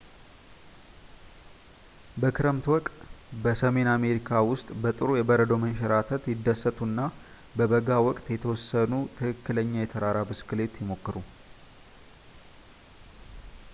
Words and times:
በክረምት 2.21 2.65
ወቅት 2.73 2.95
በሰሜን 3.43 3.89
አሜሪካ 3.95 4.31
ውስጥ 4.51 4.67
በጥሩ 4.83 5.09
የበረዶ 5.17 5.51
መንሸራተት 5.63 6.23
ይደሰቱ 6.31 6.79
እና 6.91 7.03
በበጋ 7.59 7.89
ወቅት 8.09 8.25
የተወሰኑ 8.35 8.91
ትክክለኛ 9.19 9.71
የተራራ 9.81 10.17
ብስክሌት 10.31 10.81
ይሞክሩ 10.83 11.15